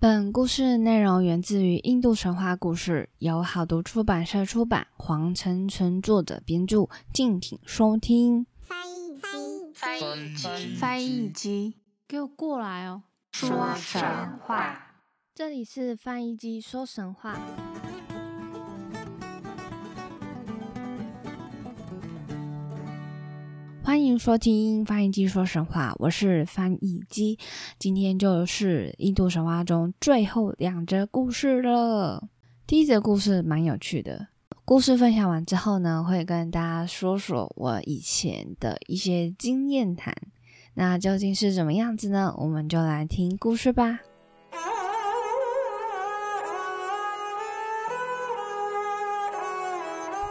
[0.00, 8.46] 本故事内容源自于印度神话故事，由好读出版社出版，黄晨晨作者编著，敬请收听。
[8.62, 11.74] 翻译机，翻译机，翻译机，
[12.08, 13.02] 给我过来哦！
[13.32, 14.00] 说神
[14.42, 15.02] 话。
[15.34, 17.38] 这里是翻译机说神话。
[23.90, 27.36] 欢迎收听翻译机说神话，我是翻译机。
[27.76, 32.28] 今天就是印度神话中最后两则故事了。
[32.68, 34.28] 第一则故事蛮有趣的，
[34.64, 40.14] 故事分享完之后呢，会跟大家说说我以前的一些经验谈。
[40.74, 42.32] 那究竟是怎么样子呢？
[42.38, 43.98] 我们就来听故事吧。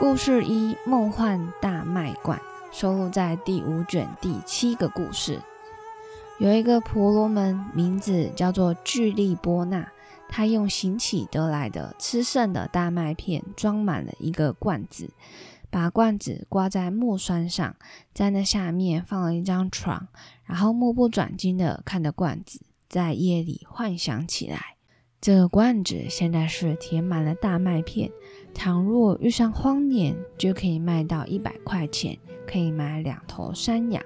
[0.00, 2.36] 故事一：梦幻大麦罐，
[2.74, 5.40] 收录在第五卷第七个故事。
[6.40, 9.86] 有一个婆罗门，名字叫做巨利波那，
[10.28, 15.12] 他用行乞得来的吃剩的大麦片装满了一个罐子，
[15.70, 17.76] 把罐子挂在木栓上，
[18.12, 20.08] 在那下面放了一张床，
[20.44, 24.73] 然后目不转睛地看着罐子，在夜里幻想起来：
[25.24, 28.10] 这个罐子现在是填满了大麦片。
[28.52, 34.04] 倘若遇上荒年，就可以卖到一百块钱，可以买两头山羊。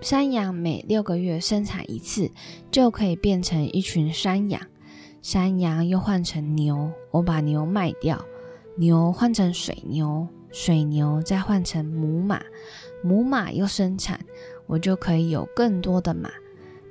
[0.00, 2.30] 山羊每六个月生产一次，
[2.70, 4.58] 就可以变成一群山羊。
[5.20, 8.18] 山羊又换成牛，我把牛卖掉，
[8.78, 12.42] 牛换成水牛，水牛再换成母马，
[13.02, 14.18] 母马又生产，
[14.64, 16.30] 我就可以有更多的马。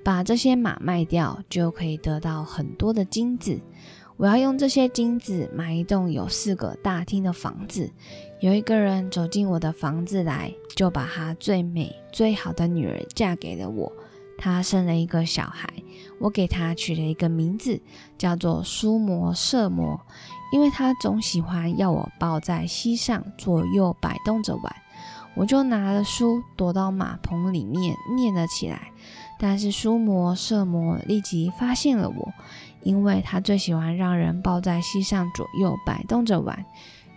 [0.04, 3.60] 把这些马卖掉，就可以得到很多的金子。
[4.18, 7.90] 我要用这些金子买一栋有四个大厅的房子。
[8.42, 13.92] 有一个人走进我的房子来，就把他最美最好的女儿嫁给了我。
[14.38, 15.68] 他生了一个小孩，
[16.20, 17.82] 我给他取了一个名字，
[18.18, 20.00] 叫做苏摩色摩，
[20.52, 24.76] 因为他总喜欢要我抱在膝上左右摆动着玩。
[25.36, 28.92] 我就拿了书躲到马棚里面念了起来，
[29.44, 32.34] 但是苏摩色摩立即发现了我。
[32.82, 36.66] 因为他最喜欢让人抱在膝上左右摆动着玩，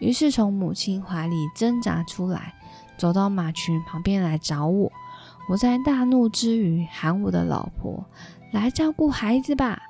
[0.01, 2.55] 于是从母亲怀里挣扎出来，
[2.97, 4.91] 走到马群旁边来找我。
[5.49, 8.05] 我在大怒之余喊我的老婆
[8.53, 9.81] 来照顾孩子吧，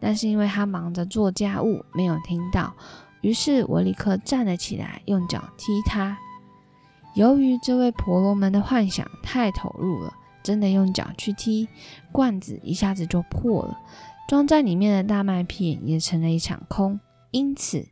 [0.00, 2.74] 但是因为他忙着做家务，没有听到。
[3.22, 6.18] 于是我立刻站了起来，用脚踢他。
[7.14, 10.12] 由于这位婆罗门的幻想太投入了，
[10.44, 11.66] 真的用脚去踢，
[12.12, 13.80] 罐子一下子就破了。
[14.28, 17.00] 装在里面的大麦片也成了一场空，
[17.30, 17.88] 因此，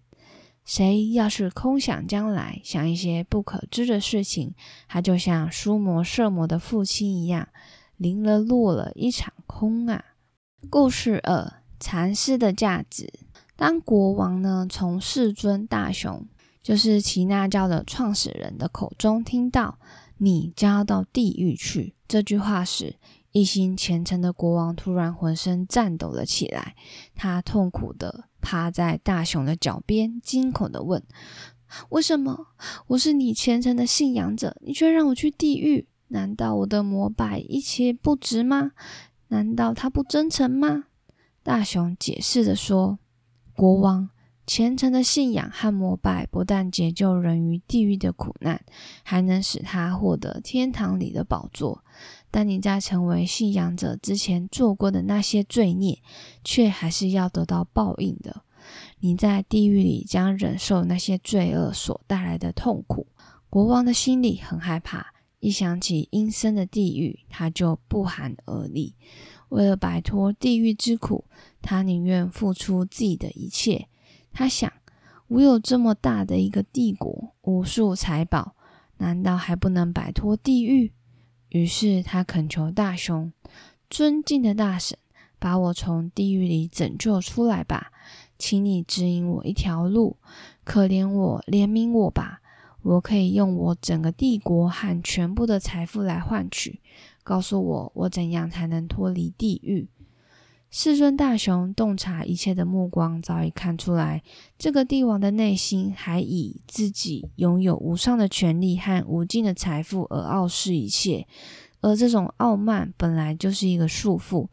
[0.65, 4.55] 谁要是空想将来，想一些不可知的事情，
[4.87, 7.49] 他就像书魔摄魔的父亲一样，
[7.97, 10.05] 淋了落了一场空啊！
[10.71, 13.13] 故事二：禅师的价值。
[13.57, 16.27] 当国王呢，从世尊大雄，
[16.63, 19.79] 就是耆那教的创始人的口中听到
[20.19, 22.97] “你将要到地狱去”这句话时，
[23.31, 26.77] 一心虔诚的国王突然浑身颤抖了起来，
[27.15, 31.03] 他痛苦地趴在大雄的脚边，惊恐地问
[31.89, 32.49] ：“为什么
[32.89, 35.89] 我是你虔诚的信仰者，你却让我去地狱？
[36.09, 38.73] 难道我的膜拜一切不值吗？
[39.29, 40.85] 难道他不真诚吗？”
[41.43, 42.99] 大雄解释着说
[43.57, 44.11] ：“国王。”
[44.45, 48.61] 虔诚的信仰和膜拜不但解救人于地狱的苦难，
[49.03, 51.85] 还能使他获得天堂里的宝座。
[52.31, 56.01] 但你在成为信仰者之前做过的那些罪孽，
[56.43, 58.43] 却还是要得到报应的。
[59.01, 63.07] 你在地狱里将忍受那些罪恶所带来的痛苦。
[63.49, 68.95] 国王的心里很害怕，一想起阴森的地狱，他就不寒而栗。
[69.51, 71.27] 为了摆脱地狱之苦，
[71.61, 73.89] 他宁愿付出自己的一切。
[74.33, 74.73] 他想，
[75.29, 78.55] 我有这么大的一个帝国，无数财宝，
[78.99, 80.93] 难道还不能摆脱地狱？
[81.51, 83.33] 于是他恳求大雄，
[83.91, 84.99] 尊敬的大神，
[85.39, 87.93] 把我从地狱里拯救出来吧，
[88.39, 90.17] 请你指引我一条路，
[90.65, 92.41] 可怜我，怜悯我吧，
[92.83, 96.81] 我可以用我整个帝国和全部的财富来换取。
[97.23, 99.89] 告诉我，我怎样才能脱离地狱？
[100.75, 104.23] 世尊大雄洞察一切的目光早已看出来，
[104.57, 111.27] 这个帝王的内心还以自己拥有无上的权力和无尽的财富而傲视一切，
[111.83, 114.49] 而这种傲慢本来就是一个束缚。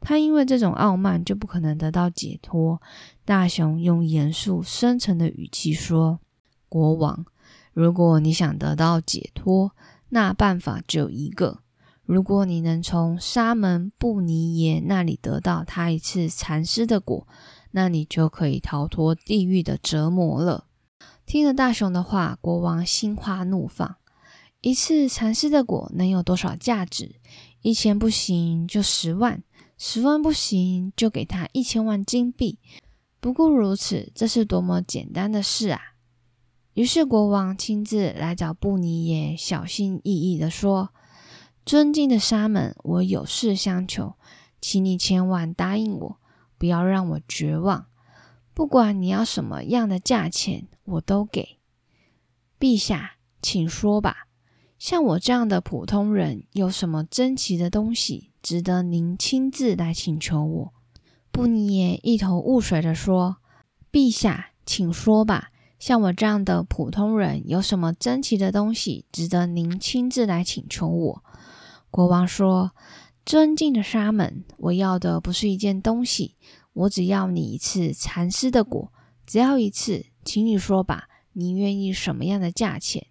[0.00, 2.82] 他因为这种傲慢就不可能得到解脱。
[3.24, 6.18] 大雄用严肃深沉的语气说
[6.68, 7.24] ：“国王，
[7.72, 9.70] 如果你想得到解脱，
[10.08, 11.60] 那办法只有一个。”
[12.10, 17.24] 如果你能从沙门布尼耶那里得到他一次禅师的果，
[17.70, 20.66] 那你就可以逃脱地狱的折磨了。
[21.24, 23.94] 听了大雄的话，国王心花怒放。
[24.60, 27.14] 一次禅师的果能有多少价值？
[27.62, 29.44] 一千不行就十万，
[29.78, 32.58] 十万不行就给他一千万金币。
[33.20, 35.80] 不过如此，这是多么简单的事啊！
[36.74, 40.90] 于是国王亲自来找布尼耶，小心翼翼地说
[41.70, 44.14] ：“尊敬的沙门，我有事相求，
[44.60, 46.16] 请你千万答应我，
[46.58, 47.86] 不要让我绝望。
[48.52, 51.60] 不管你要什么样的价钱，我都给。
[52.58, 54.26] 陛下，请说吧。
[54.80, 60.72] 像我这样的普通人，有什么珍奇的东西值得您亲自来请求我？”
[61.30, 63.36] 布尼耶一头雾水地说
[63.92, 71.24] ：“陛下，请说吧。”像我这样的普通人，有什么珍奇的东西值得您亲自来请求我？
[71.90, 72.72] 国王说
[73.26, 76.36] ：“尊敬的沙门，我要的不是一件东西，
[76.72, 78.92] 我只要你一次禅师的果，
[79.26, 83.06] 只要一次，请你说吧，你愿意什么样的价钱？”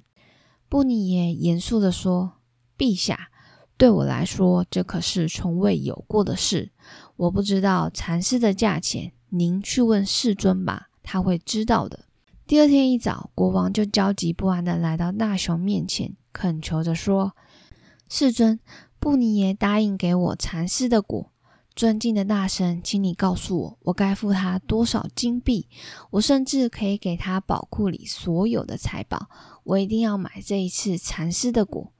[0.69, 2.33] 布尼耶严肃地说
[2.77, 3.29] ：“陛下，
[3.75, 6.71] 对我来说，这可是从未有过的事。
[7.17, 12.05] 我不知道禅师的价钱，您去问世尊吧，他会知道的。”
[12.47, 17.35] 第二天一早，国王就焦急不安地来到大雄面前，恳求着说
[18.09, 18.59] ：“世尊，
[18.99, 21.31] 布尼耶答应给我禅师的果。
[21.75, 25.69] 尊敬的大神，请你告诉我，我该付他多少金币？
[26.09, 29.29] 我甚至可以给他宝库里所有的财宝。
[29.63, 31.93] 我一定要买这一次禅师的果。”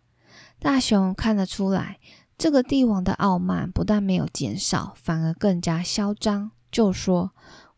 [0.60, 2.00] 大雄看得出来，
[2.38, 7.32] 这个帝王的傲慢不但没有减少，反而更加嚣张，就说：“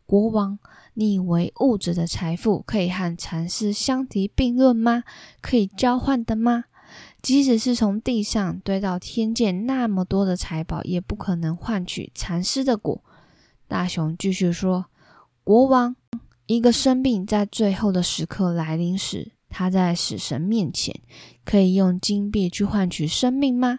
[0.06, 0.58] 国王。”
[0.94, 5.04] 你以为物质的财富可以和禅师相提并论吗？
[5.40, 6.64] 可以交换的吗？
[7.22, 13.02] 即使是从地上堆到天界那么多的财宝，也不可能换取禅师的果。
[13.68, 14.86] 大雄继续说
[15.44, 15.94] ：“国王，
[16.46, 21.00] 一个生命在最后的时刻来临时，他在死神面前，
[21.44, 23.78] 可以用金币去换取生命吗？”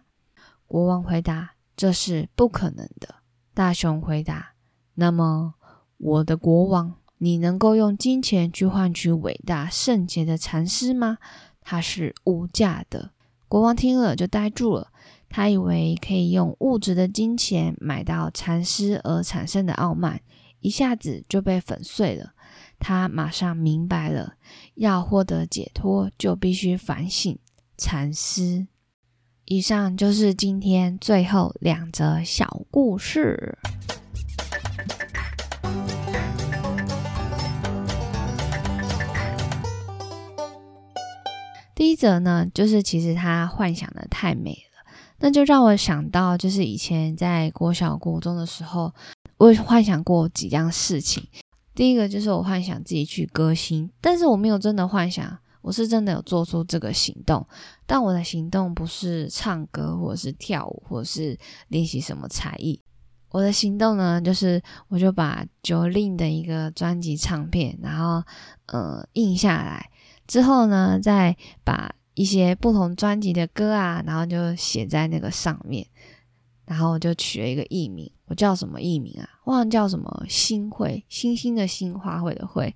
[0.66, 3.16] 国王回答：“这是不可能的。”
[3.54, 4.54] 大雄回答
[4.96, 5.56] ：“那么，
[5.98, 11.20] 我的国王。”你能够用金钱去换取伟大圣洁的禅师吗？
[11.62, 13.13] 它是无价的。
[13.54, 14.88] 国王听了就呆住了，
[15.30, 20.20] 他以为可以用物质的金钱买到禅师而产生的傲慢，
[20.62, 22.32] 一下子就被粉碎了。
[22.80, 24.34] 他马上明白了，
[24.74, 27.38] 要获得解脱，就必须反省
[27.78, 28.66] 禅师。
[29.46, 33.60] 以上就是今天最后两则小故事。
[41.84, 44.90] 第一则呢，就是其实他幻想的太美了，
[45.20, 48.90] 那就让我想到，就是以前在国小、国中的时候，
[49.36, 51.28] 我幻想过几样事情。
[51.76, 57.46] 第一个就是我幻想自己去歌星，但是我没有真的幻想，我是真的有做出这个行动，
[57.86, 61.38] 但我的行动不是唱歌，或者是跳舞，或者是
[61.68, 62.80] 练习什么才艺。
[63.32, 68.24] 我的行动呢，就是我就把 Jolin 的一个专辑唱片，然后
[68.68, 69.90] 呃印下来。
[70.34, 75.86] 之后呢，再把一些不同专辑的歌啊，然后就写在那个上面，
[76.66, 78.82] 然后我就取了一个艺名，我叫什么？
[78.82, 79.30] 艺名啊？
[79.46, 80.26] 忘了叫什么？
[80.28, 82.74] 星会，星星的星，花卉的卉。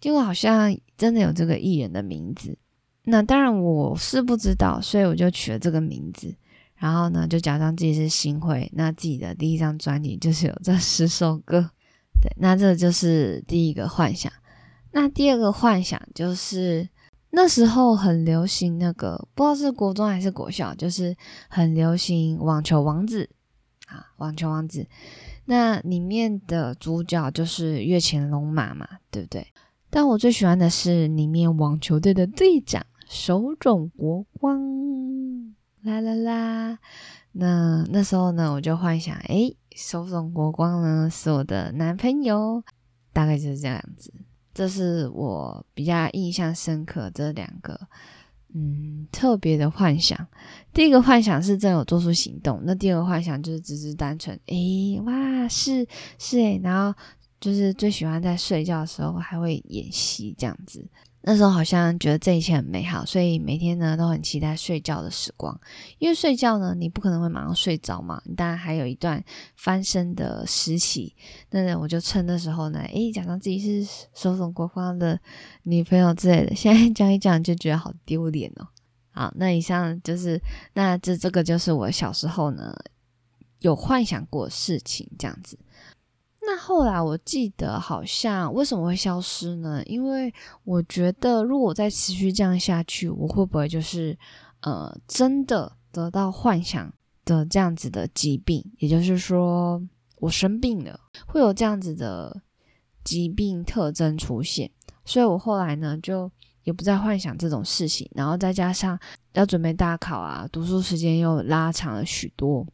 [0.00, 2.56] 结果好像真的有这个艺人的名字，
[3.04, 6.34] 那当然我是不知道，所以我就取了这个名字，
[6.76, 11.60] 然后呢，就假装自己是星会，那自己的第一张专辑就是有这十首歌，
[12.22, 14.32] 对，那这就是第一个幻想。
[14.96, 16.88] 那第二个幻想就是
[17.28, 21.14] 那时候很流行那个，不知道是国中还是国小，就是
[21.50, 23.28] 很流行网球王子
[23.88, 24.86] 啊，网球王子。
[25.44, 29.46] 那里面的主角就是月前龙马嘛，对不对？
[29.90, 34.58] 但我最喜欢的是里面网球队的队长手冢国光，
[35.82, 36.78] 啦啦啦。
[37.32, 42.64] 那那时候呢，我就幻想，诶，手冢国光呢是我的男朋友，
[43.12, 44.10] 大概就是这样子。
[44.56, 47.78] 这是我比较印象深刻这两个，
[48.54, 50.26] 嗯，特别的幻想。
[50.72, 55.86] 第一个幻想是真有做出行动，那第二个幻想就是只是单纯，诶，哇，是
[56.18, 56.98] 是诶，然后
[57.38, 60.82] 就是最喜欢在睡觉的时候还会演戏这样子。
[61.28, 65.60] 那时候好像觉得这一切很美好，所以每天呢都很期待睡觉的时光。
[65.98, 69.20] 因为睡觉呢，你不可能会马上睡着嘛，你当然还有一段
[69.56, 71.16] 翻身的时期。
[71.50, 75.20] 那我就趁那时候呢，诶，假装自己是手冢国光的
[75.64, 76.54] 女朋友之类的。
[76.54, 78.68] 现在讲一讲就觉得好丢脸哦。
[79.10, 80.40] 好，那以上就是
[80.74, 82.72] 那这这个就是我小时候呢
[83.58, 85.58] 有幻想过事情，这样子。
[86.48, 89.82] 那后来我记得好像为什么会消失呢？
[89.84, 94.16] 因为我觉得如果我再持续这样下去，我会不会就是
[94.60, 96.92] 呃真的得到幻想
[97.24, 98.64] 的这样子的疾病？
[98.78, 99.82] 也就是说
[100.20, 102.40] 我生病了，会有这样子的
[103.02, 104.70] 疾病特征出现。
[105.04, 106.30] 所以我后来呢就
[106.62, 108.96] 也不再幻想这种事情，然后再加上
[109.32, 112.64] 要准备大考啊，读书时间又拉长了许多。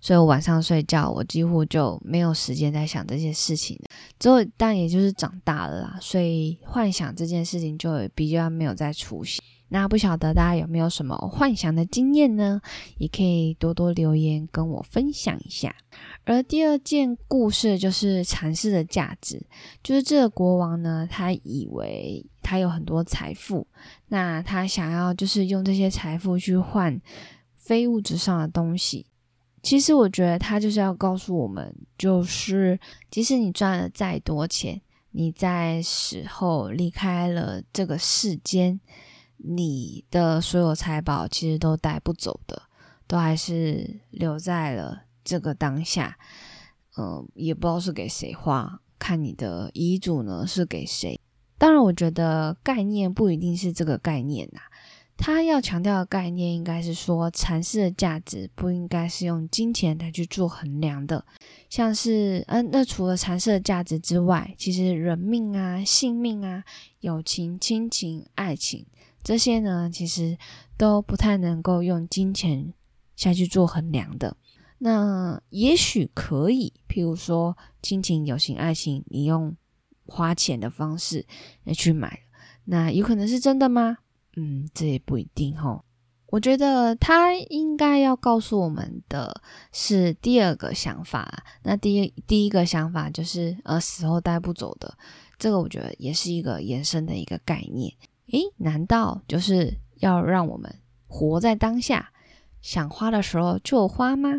[0.00, 3.78] 所以我晚上睡觉，我几乎就没有时间在想这些事情。
[4.18, 9.42] 之后，但也就是长大了啦，所以幻想这件事情就比较没有再出现。
[9.68, 12.60] 那不晓得大家有没有什么幻想的经验呢？
[12.98, 15.74] 也可以多多留言跟我分享一下。
[16.24, 19.42] 而第二件故事就是禅师的价值，
[19.82, 23.66] 就是这个国王呢，他以为他有很多财富，
[24.08, 27.00] 那他想要就是用这些财富去换
[27.56, 29.06] 非物质上的东西。
[29.62, 32.78] 其实我觉得他就是要告诉我们，就是
[33.10, 34.80] 即使你赚了再多钱，
[35.12, 38.80] 你在死后离开了这个世间，
[39.36, 42.62] 你的所有财宝其实都带不走的，
[43.06, 46.18] 都还是留在了这个当下。
[46.98, 51.18] 嗯，也不知道是给谁花，看你的遗嘱呢是给谁。
[51.56, 54.60] 当然，我觉得概念不一定是这个概念呐。
[55.24, 61.24] 他要强调的概念应该是说，禅师的价值不应该是用金钱来去做衡量的。
[61.70, 66.64] 像是，嗯，那除了禅师的价值之外，其实人命啊、性命啊、
[66.98, 68.84] 友情、亲情、爱情
[69.22, 70.36] 这些呢，其实
[70.76, 72.74] 都不太能够用金钱
[73.14, 74.36] 下去做衡量的。
[74.78, 79.56] 那也许可以，譬如说亲情、友情、爱情，你用
[80.04, 81.24] 花钱的方式
[81.62, 82.22] 来去买，
[82.64, 83.98] 那有可能是真的吗？
[84.36, 85.84] 嗯，这也不一定哈。
[86.28, 91.44] 我觉得他应该要告诉我们的是第二个想法。
[91.62, 94.96] 那第一第一个想法就是，呃，死后带不走的，
[95.38, 97.92] 这个我觉得也是一个延伸的一个概念。
[98.32, 100.74] 诶，难道就是要让我们
[101.06, 102.10] 活在当下，
[102.62, 104.30] 想花的时候就花吗？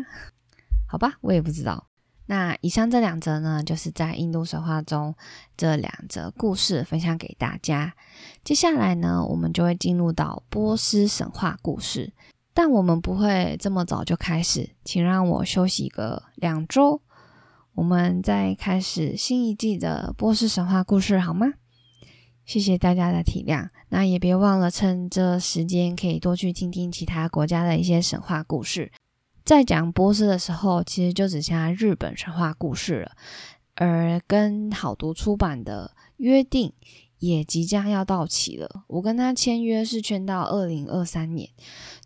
[0.90, 1.86] 好吧，我也不知道。
[2.26, 5.14] 那以上这两则呢，就是在印度神话中
[5.56, 7.94] 这两则故事分享给大家。
[8.42, 12.12] 接下来呢，我们就会进入到波斯神话故事，
[12.54, 17.02] 但我们不会这么早就开始，请让我休息个两周，
[17.74, 21.46] 我们再开始新一季的波斯神话故事好吗？
[22.46, 23.68] 谢谢大家的体谅。
[23.88, 28.90] 那也别忘了趁这时间可以多去听听其他国家的一些神话故事。
[29.44, 33.12] 在讲波斯的时候，其实就只剩下日本神话故事了。
[33.76, 36.72] 而跟好读出版的约定
[37.18, 38.84] 也即将要到期了。
[38.86, 41.48] 我跟他签约是签到二零二三年，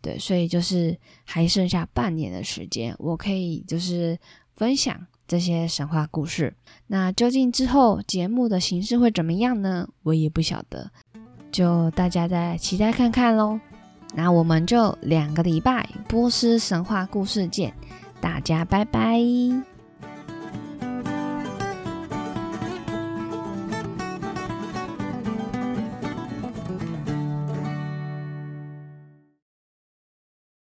[0.00, 4.18] 对，所以就是还剩下半年的时间，我可以就是
[4.57, 6.57] 分享这些神话故事。
[6.87, 9.87] 那究竟之后节目的形式会怎么样呢？
[10.04, 10.90] 我也不晓得，
[11.52, 13.61] 就大家再期待看看喽。
[14.15, 17.73] 那我们就两个礼拜波斯神话故事见，
[18.21, 19.19] 大家拜拜。